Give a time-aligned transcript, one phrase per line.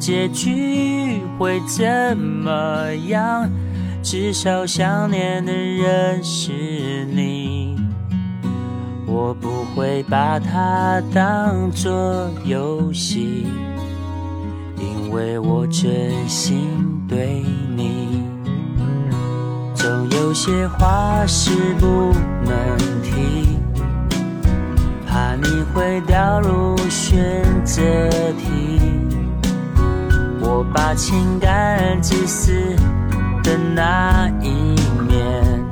[0.00, 3.48] 结局会怎么样，
[4.02, 7.76] 至少想念的人是你。
[9.06, 13.46] 我不会把它当作游戏，
[14.78, 16.70] 因为我真心
[17.06, 17.44] 对
[17.76, 18.24] 你。
[19.74, 22.12] 总有些话是不
[22.46, 23.58] 能提。
[25.06, 27.82] 怕你会掉入选择
[28.38, 28.80] 题，
[30.40, 32.52] 我把情感自私
[33.44, 34.74] 的那一
[35.06, 35.64] 面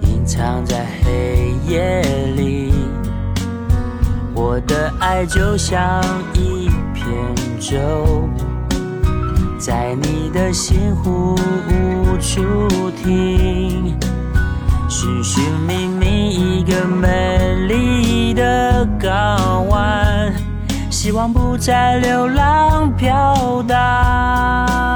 [0.00, 2.00] 隐藏在黑夜
[2.34, 2.72] 里。
[4.34, 6.00] 我的爱就像
[6.32, 7.06] 一片
[7.60, 8.28] 舟，
[9.58, 11.35] 在你的心湖
[21.58, 24.95] 希望不再流浪飘荡。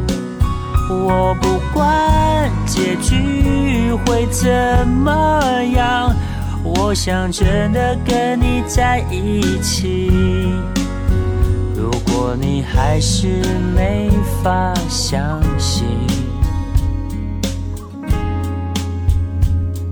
[0.91, 6.13] 我不管结局会怎么样，
[6.63, 10.11] 我想真的跟你在一起。
[11.75, 13.27] 如果你还是
[13.75, 14.09] 没
[14.43, 15.85] 法相信，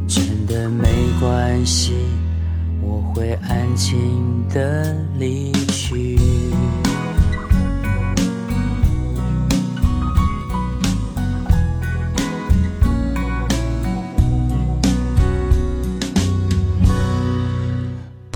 [0.08, 0.88] 真的没
[1.20, 1.94] 关系，
[2.82, 3.98] 我会安静
[4.50, 6.20] 的离去。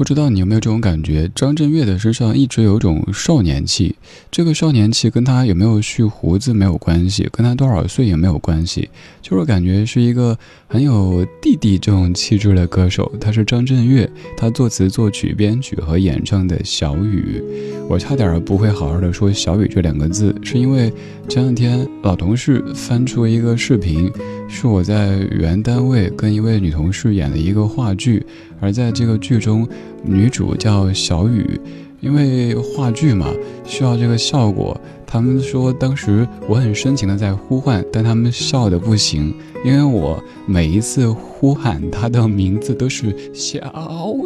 [0.03, 1.31] 不知道你有没有这种感觉？
[1.33, 3.95] 张震岳的身上一直有种少年气，
[4.29, 8.89] 这个少年气跟他有没有蓄胡子没有关系，跟他多少岁也没有关系，
[9.21, 13.09] 就是感觉是一个很有弟弟这种气质的歌手。
[13.17, 17.41] 他是张震岳，他作词、作曲、编曲和演唱的《小雨》。
[17.87, 20.91] 我差点不会好好的说“小雨”这两个字，是因为
[21.29, 24.11] 前两天老同事翻出一个视频，
[24.49, 28.25] 是我在原单位跟一位女同事演的一个话剧，
[28.63, 29.67] 而在这个剧中。
[30.05, 31.57] 女主叫小雨，
[32.01, 33.27] 因为话剧嘛
[33.63, 34.77] 需要这个效果。
[35.07, 39.33] 他们说当时我很深情的在呼唤，但他们笑的不行，
[39.63, 43.59] 因为我每一次呼喊她的名字都是小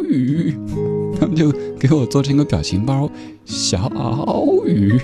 [0.08, 0.52] 雨，
[1.20, 3.08] 他们就给我做成一个表情包，
[3.44, 3.88] 小
[4.66, 4.98] 雨。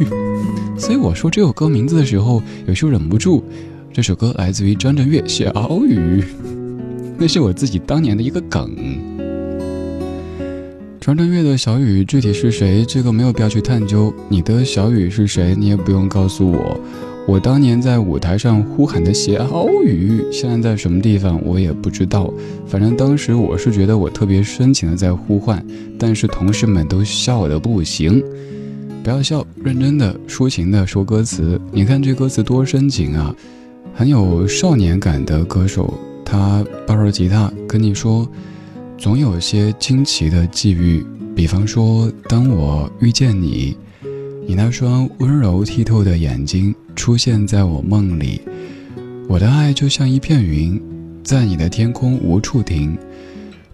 [0.77, 3.45] 所以我说这首歌名字的时候，有时候忍不住。
[3.93, 5.45] 这首歌来自于张震岳《小
[5.87, 6.21] 雨》，
[7.17, 9.14] 那是我自己当年的一个梗。
[11.05, 12.83] 张震岳的小雨具体是谁？
[12.83, 14.11] 这个没有必要去探究。
[14.27, 15.55] 你的小雨是谁？
[15.55, 16.81] 你也不用告诉我。
[17.29, 22.33] 我当年在舞台上呼喊的小雨，现在在什么地方我也不知道。
[22.67, 25.62] 反正当时我是觉得我特别深情的在呼唤，
[25.99, 28.25] 但是同事们都笑得不行。
[29.03, 31.61] 不要笑，认真的抒情的说歌词。
[31.71, 33.37] 你看这歌词多深情啊，
[33.95, 35.93] 很有少年感的歌手，
[36.25, 38.27] 他抱着吉他跟你说。
[38.96, 41.05] 总有些惊奇的际遇，
[41.35, 43.76] 比方说，当我遇见你，
[44.46, 48.41] 你那双温柔剔透的眼睛出现在我梦里，
[49.29, 50.81] 我的爱就像一片云，
[51.23, 52.96] 在你的天空无处停，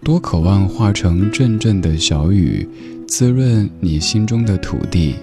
[0.03, 2.67] 多渴望化成阵阵的小雨，
[3.07, 5.15] 滋润你心中的土地。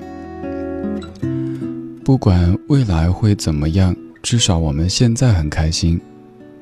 [2.02, 6.00] 不管未来会怎么样，至少我们现在很开心。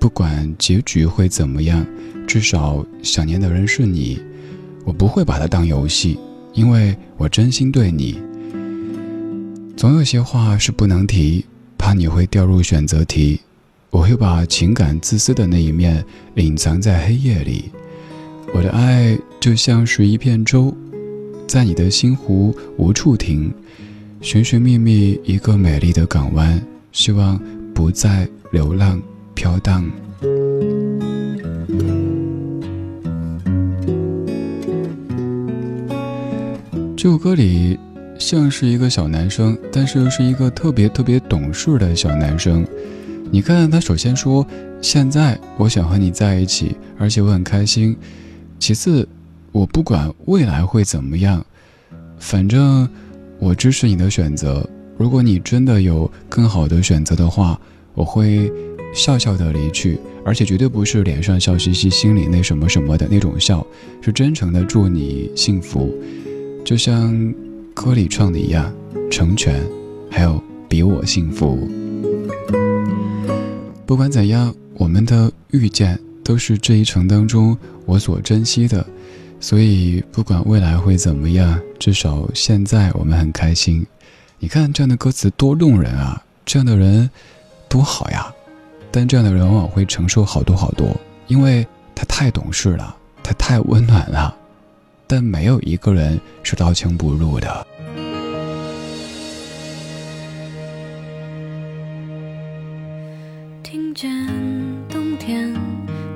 [0.00, 1.86] 不管结局会怎么样。
[2.26, 4.20] 至少想念的人是你，
[4.84, 6.18] 我不会把它当游戏，
[6.52, 8.20] 因为我真心对你。
[9.76, 11.44] 总有些话是不能提，
[11.78, 13.40] 怕你会掉入选择题。
[13.90, 17.70] 我会把情感自私的那一面隐藏在黑夜里。
[18.52, 20.74] 我的爱就像是一片舟，
[21.46, 23.52] 在你的心湖无处停，
[24.20, 26.60] 寻寻觅觅一个美丽的港湾，
[26.92, 27.40] 希望
[27.72, 29.00] 不再流浪
[29.34, 29.88] 飘荡。
[37.06, 37.78] 这首歌里
[38.18, 42.66] 像是一个小男生，但是又是一个特别特别懂事的小男生。
[43.30, 44.44] 你看，他首先说
[44.82, 47.96] ：“现在我想和你在一起，而且我很开心。”
[48.58, 49.08] 其次，
[49.52, 51.46] 我不管未来会怎么样，
[52.18, 52.88] 反正
[53.38, 54.68] 我支持你的选择。
[54.98, 57.56] 如果你真的有更好的选择的话，
[57.94, 58.50] 我会
[58.92, 63.64] 笑笑的离去，而且绝对不是脸上笑嘻嘻、心里那什么什么的那种笑，
[64.00, 65.94] 是真诚的祝你幸福。
[66.66, 67.32] 就像
[67.72, 68.74] 歌里唱的一样，
[69.08, 69.64] 成全，
[70.10, 71.56] 还有比我幸福。
[73.86, 78.84] 不管怎样，我们的遇见都是这一程当中我所珍惜的，
[79.38, 83.86] 所以不管未来会怎么样，至少现在我们很开心。
[84.40, 86.20] 你看这样的歌词多动人啊！
[86.44, 87.08] 这样的人
[87.68, 88.26] 多好呀！
[88.90, 90.88] 但这样的人往往会承受好多好多，
[91.28, 91.64] 因为
[91.94, 94.36] 他太懂事了，他太温暖了。
[95.06, 97.66] 但没有一个人是刀枪不入的。
[103.62, 104.10] 听见
[104.88, 105.52] 冬天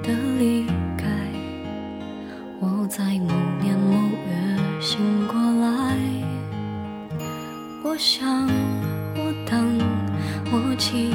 [0.02, 0.66] 的离
[0.98, 1.06] 开，
[2.60, 3.32] 我在某
[3.62, 3.94] 年某
[4.26, 4.98] 月醒
[5.28, 5.96] 过来。
[7.82, 8.46] 我想，
[9.16, 9.78] 我等，
[10.52, 11.14] 我期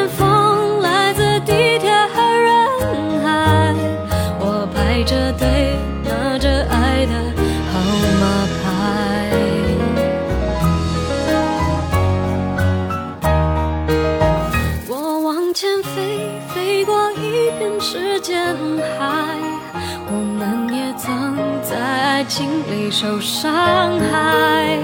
[22.91, 24.77] 受伤害。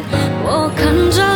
[0.45, 1.26] 我看着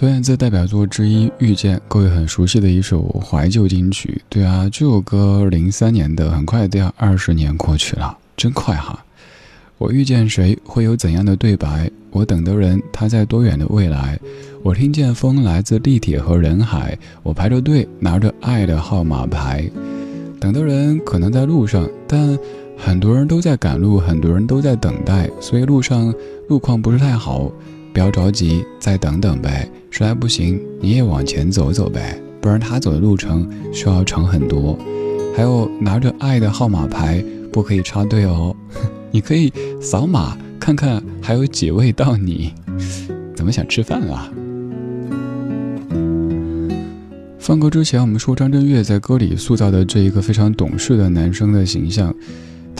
[0.00, 4.22] 孙燕姿代表作之一《遇见》，各位很熟悉的一首怀旧金曲。
[4.28, 9.04] 对啊，这首歌零三年的，很快都要二十年过去了，真快哈！
[9.76, 11.90] 我遇见谁，会有怎样的对白？
[12.12, 14.16] 我等的人，他在多远的未来？
[14.62, 19.68] 我听见风来自地铁和人海，我排着队，拿着爱的号码牌。
[20.38, 22.38] 等的人可能在路上，但
[22.76, 26.14] 很多人都在赶路，很多人都在等待，所以路上
[26.48, 27.50] 路况不是太好。
[27.98, 29.68] 不要着急，再等等呗。
[29.90, 34.78] 实在不行，你也往前走走呗，不然他走的路程需要长很多。
[35.36, 37.20] 还有拿着爱的号码牌，
[37.52, 38.54] 不可以插队哦。
[39.10, 39.52] 你可以
[39.82, 42.54] 扫码看看还有几位到你。
[43.34, 44.30] 怎么想吃饭啊？
[47.40, 52.14] 放歌之前，我们说张震岳在歌里塑造的这一个非常懂事的男生的形象。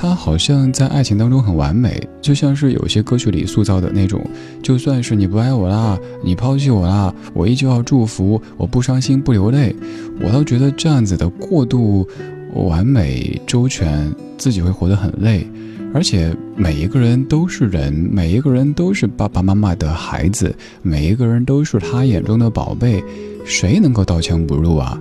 [0.01, 4.25] 他好像在爱情当中很完美，就像是有些歌曲里塑造的那种，
[4.63, 9.75] 就算是你不爱我啦，你抛弃我啦，我依旧要祝福，我不伤心不流泪。
[10.21, 12.07] 我倒觉得这样子的过度
[12.55, 15.45] 完美周全，自己会活得很累。
[15.93, 23.03] 而且每一个人都是人，每一个人都是爸爸妈妈的孩子，每一个人都是他眼中的宝贝，
[23.45, 24.97] 谁能够刀枪不入啊？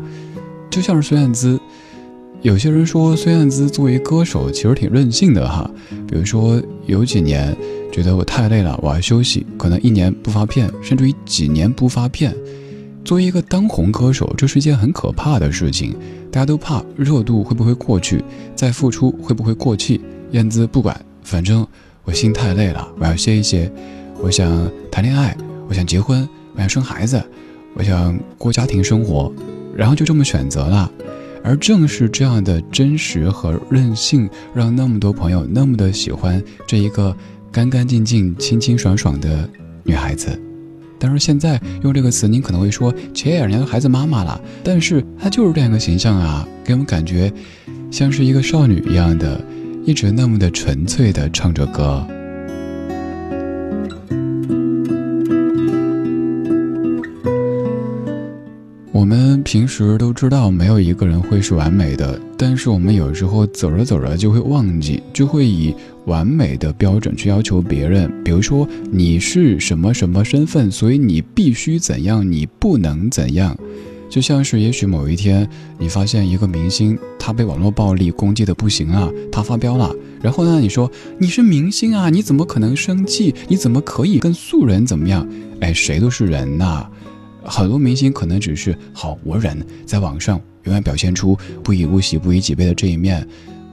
[0.72, 1.60] 就像是孙燕姿。
[2.48, 5.70] 有些人说孙燕姿作为歌手其实挺任性的哈，
[6.08, 7.54] 比如说有几年
[7.92, 12.34] 觉得我太累了，我要休息，可能一年不发片，甚至于几年不发片。
[13.04, 15.94] 作为一个当红歌手，这是一件很可怕的事情，
[16.32, 18.24] 大家都怕热度会不会过去，
[18.56, 20.00] 再复出会不会过气。
[20.32, 21.68] 燕姿不管，反正
[22.06, 23.70] 我心太累了，我要歇一歇，
[24.22, 25.36] 我想谈恋爱，
[25.68, 27.22] 我想结婚，我想生孩子，
[27.74, 29.30] 我想过家庭生活，
[29.76, 30.90] 然后就这么选择了。
[31.44, 37.16] 而正是这样的真实和任性，让那么多朋友那么的喜欢这一个
[37.52, 39.50] 干干净净、清清爽爽的
[39.84, 40.40] 女孩子。
[41.00, 44.42] 但是现在用这个词，您可能会说，切，人家孩子妈妈了。
[44.64, 47.32] 但是她就是这样一个形象啊，给我们感觉
[47.92, 49.40] 像是一个少女一样的，
[49.86, 52.06] 一直那么的纯粹的唱着歌。
[58.98, 65.72] 我们平时都知道，没有一个人会是完美的，但是我们有时候走着走着就会忘记，就会以
[66.08, 68.12] 完美的标准去要求别人。
[68.24, 73.56] 比如说，你是什么什么身份，所以你必须怎样，你不能怎样。
[74.10, 83.36] 就像是，也许某一天你发现一个明星他被网络暴力攻击的不行了，他发飙了，然后呢，你说你是明星啊，你怎么可能生气？
[83.48, 85.28] 你怎么可以跟素人怎么样？
[85.60, 86.90] 哎，谁都是人呐。
[87.48, 93.26] 很多明星可能只是好，我忍，在网上永远表现出不以物喜，不以己悲的这一面。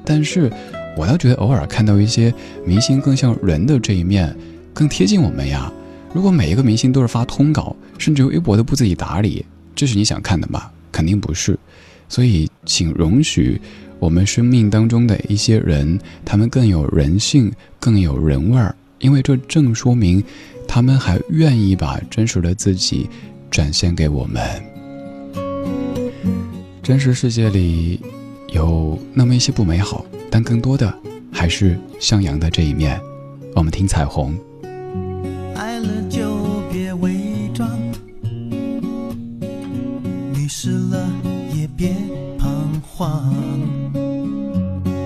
[0.04, 0.50] 但是，
[0.96, 2.32] 我倒觉得偶尔看到一些
[2.64, 4.34] 明星更像人的这一面，
[4.72, 5.72] 更贴近我们呀。
[6.12, 10.70] 如果每一个明星都是发通稿，甚至微博都不自己打理，这是你想看的吗？
[10.92, 11.58] 肯定不是。
[12.08, 13.60] 所以，请容许
[13.98, 17.50] 我们生命当中的一些人，他们更有人性，
[17.80, 20.22] 更有人味儿，因为这正说明
[20.68, 23.08] 他们还愿意把真实的自己。
[23.54, 24.42] 展现给我们。
[26.82, 28.00] 真实世界里
[28.48, 30.92] 有那么一些不美好，但更多的
[31.32, 33.00] 还是向阳的这一面。
[33.54, 34.36] 我们听彩虹。
[35.54, 36.36] 爱了就
[36.68, 37.14] 别伪
[37.54, 37.70] 装，
[40.32, 41.08] 迷失了
[41.54, 41.94] 也别
[42.36, 42.50] 彷
[42.82, 43.32] 徨，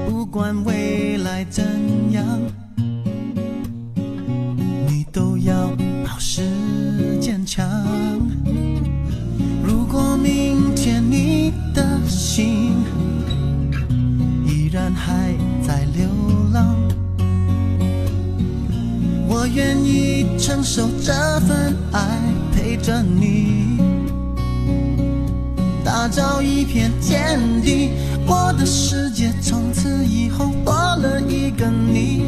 [0.09, 1.63] 不管未来怎
[2.13, 2.25] 样，
[4.87, 5.69] 你都要
[6.07, 6.41] 保持
[7.21, 7.98] 坚强。
[10.23, 12.75] 明天你的心
[14.47, 15.33] 依然还
[15.67, 16.07] 在流
[16.53, 16.77] 浪，
[19.29, 22.21] 我愿意承受这份爱，
[22.53, 23.79] 陪着你
[25.85, 27.91] 打造一片天地。
[28.27, 32.25] 我的世界从此以后多了一个你，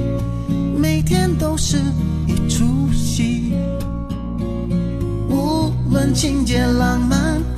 [0.78, 1.76] 每天都是
[2.26, 3.52] 一出戏，
[5.28, 7.50] 无论情节浪漫。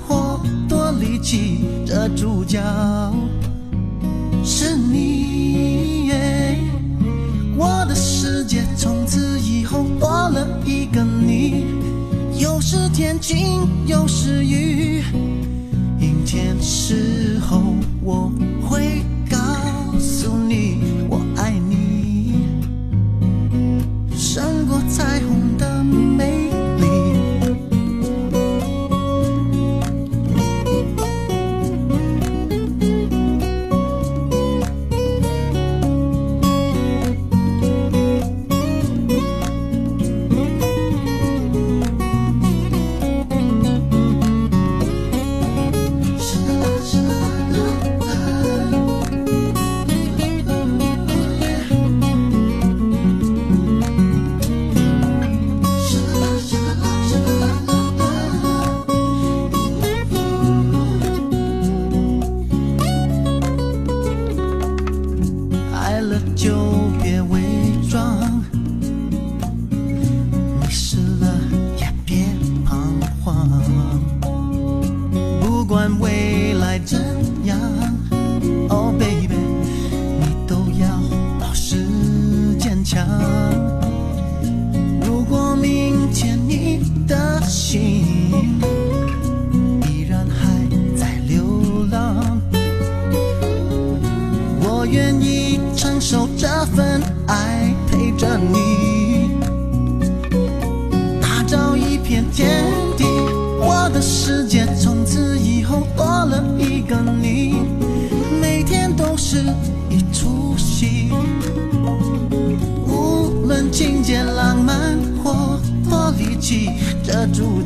[1.02, 2.62] 力气的主角
[4.44, 6.12] 是你。
[7.56, 11.64] 我的世界从此以后多了一个你，
[12.38, 15.02] 有时天晴，有时雨。
[15.98, 17.60] 阴天时候
[18.00, 18.30] 我
[18.68, 19.02] 会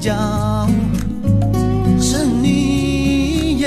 [0.07, 0.69] 角
[2.01, 3.65] 是你，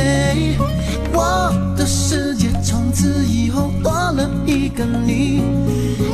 [1.11, 5.43] 我的世界从此以后多了一个你，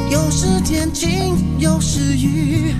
[0.10, 2.74] 有时天晴，有时雨，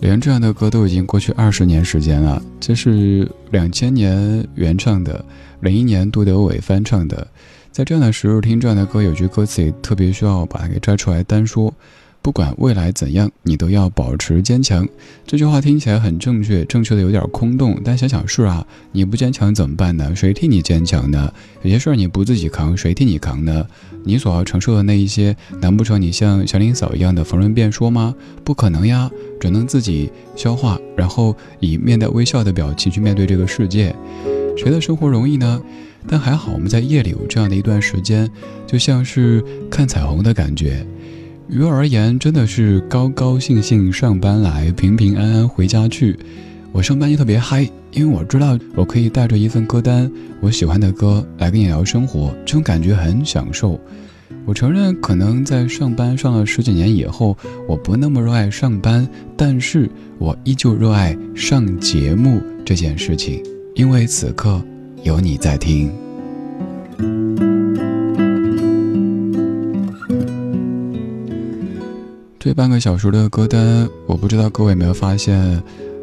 [0.00, 5.24] 连这样的歌都已经过去二十年时间了，这是两千年原唱的，
[5.60, 7.26] 零一年杜德伟翻唱的。
[7.72, 11.72] 在这样的时候听这样的歌，有句歌词也特别需要把它给摘出来单说。
[12.20, 14.86] 不管未来怎样，你都要保持坚强。
[15.24, 20.14] 这句话听起来很正确，正确的有点空洞，但想想是啊，你不坚强怎么办呢？
[20.14, 21.32] 谁替你坚强呢？
[21.62, 23.64] 有些事儿你不自己扛，谁替你扛呢？
[24.04, 28.14] 你所要承受的那一些，难不成你像祥林嫂一样的逢人便说吗？
[28.44, 33.94] 不可能呀，只能自己消化，然后以面带微笑的表情去面对这个世界。
[34.56, 35.60] 谁的生活容易呢？
[36.06, 38.30] 但还好，我们在夜里有这样的一段时间，
[38.66, 40.86] 就像是看彩虹的感觉。
[41.48, 46.18] 于我而言，真的是高高兴兴上班来，平平安安回家去。
[46.72, 53.80] 我上班就特别嗨，因为我知道我可以带着一份歌单，我喜欢的歌来跟你聊生活，这种感觉很享受。
[54.44, 63.42] 我承认，可能在上班上了十几年以后，我不那么热爱上班，但是我依旧热爱上节目这件事情，
[63.74, 64.62] 因为此刻
[65.02, 65.90] 有你在听。
[72.38, 75.62] 这半个小时的歌单，我不知道各位有没有发现，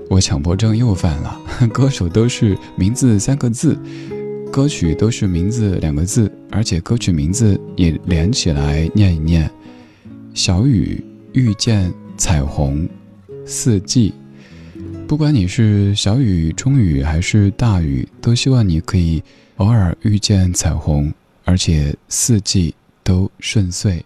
[0.10, 1.40] 我强迫症又犯了。
[1.74, 3.78] 歌手都是名字三个字，
[4.52, 9.50] 歌曲都是名字两个字，而且歌曲名字也连起来念一念。
[10.34, 12.88] 小雨遇见彩虹，
[13.46, 14.14] 四季。
[15.08, 19.22] 不管你是小雨、中雨还是大雨，都希望你可以
[19.58, 21.14] 偶尔遇见彩虹，
[21.44, 24.04] 而且四季都顺遂。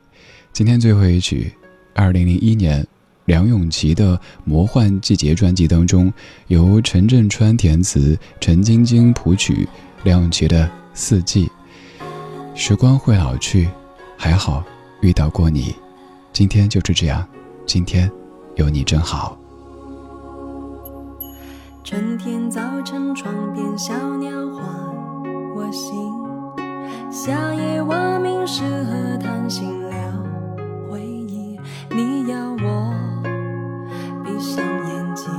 [0.51, 1.51] 今天最后一曲。
[1.95, 2.87] 二零零一年，
[3.29, 6.11] 梁咏琪的《魔幻季节》专辑当中，
[6.47, 9.69] 由陈振川填词，陈晶晶谱曲，
[10.03, 10.65] 梁咏琪的
[10.95, 11.45] 《四季》。
[12.55, 13.69] 时光会老去，
[14.17, 14.63] 还好
[15.01, 15.75] 遇到过你，
[16.33, 17.23] 今天就是这样，
[17.67, 18.11] 今天
[18.55, 19.37] 有你真好。
[21.83, 24.65] 春天早晨，窗边小鸟唤
[25.55, 25.93] 我醒，
[27.11, 29.97] 夏夜蛙鸣时和谈心聊
[30.89, 31.59] 回忆。
[31.91, 32.95] 你要我
[34.39, 35.29] 上眼睛，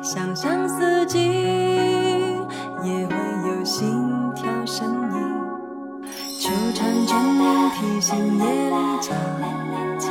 [0.00, 1.18] 想象四季
[2.84, 3.16] 也会
[3.48, 5.18] 有心跳声音。
[6.38, 9.12] 秋蝉倦鸣提醒夜里加
[9.98, 10.08] 剪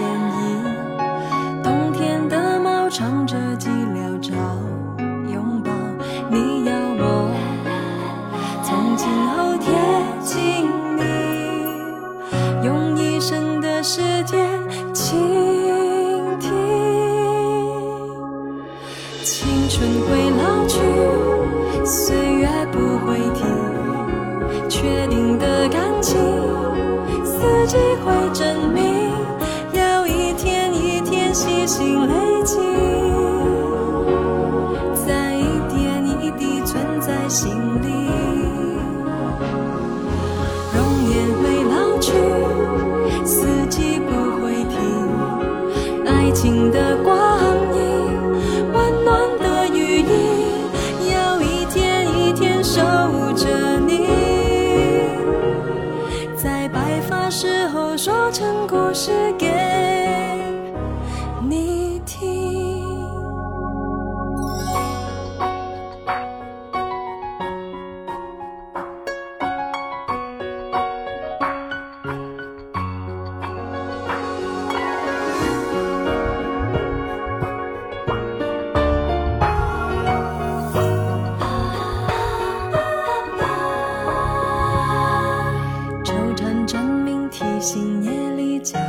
[88.07, 88.79] 别离家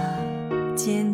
[0.76, 1.12] 见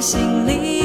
[0.00, 0.79] 心里，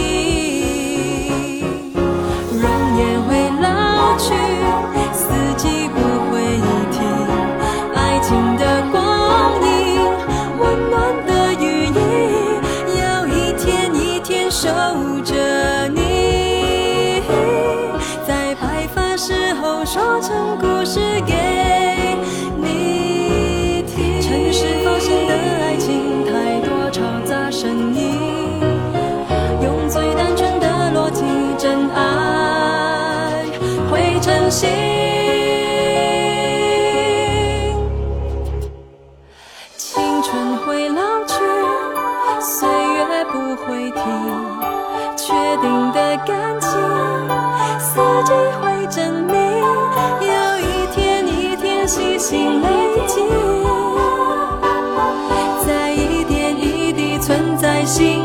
[57.86, 58.25] imagina.